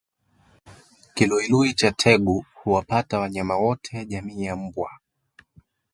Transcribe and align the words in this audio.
Kiluilui 1.13 1.73
cha 1.73 1.91
tegu 1.91 2.45
huwapata 2.55 3.19
wanyama 3.19 3.57
wote 3.57 4.05
jamii 4.05 4.43
ya 4.43 4.55
mbwa 4.55 4.91